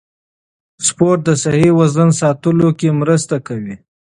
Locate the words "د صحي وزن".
1.27-2.09